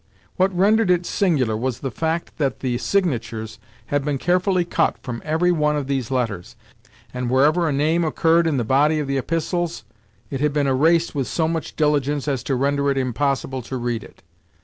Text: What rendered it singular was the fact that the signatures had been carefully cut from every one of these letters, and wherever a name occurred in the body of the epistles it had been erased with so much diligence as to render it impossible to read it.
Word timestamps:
What 0.35 0.51
rendered 0.57 0.89
it 0.89 1.05
singular 1.05 1.55
was 1.55 1.77
the 1.79 1.91
fact 1.91 2.39
that 2.39 2.61
the 2.61 2.79
signatures 2.79 3.59
had 3.93 4.03
been 4.03 4.17
carefully 4.17 4.65
cut 4.65 4.97
from 5.03 5.21
every 5.23 5.51
one 5.51 5.75
of 5.77 5.85
these 5.85 6.09
letters, 6.09 6.55
and 7.13 7.29
wherever 7.29 7.69
a 7.69 7.71
name 7.71 8.03
occurred 8.03 8.47
in 8.47 8.57
the 8.57 8.63
body 8.63 8.97
of 8.97 9.05
the 9.05 9.19
epistles 9.19 9.83
it 10.31 10.41
had 10.41 10.53
been 10.53 10.65
erased 10.65 11.13
with 11.13 11.27
so 11.27 11.47
much 11.47 11.75
diligence 11.75 12.27
as 12.27 12.41
to 12.45 12.55
render 12.55 12.89
it 12.89 12.97
impossible 12.97 13.61
to 13.61 13.77
read 13.77 14.03
it. 14.03 14.23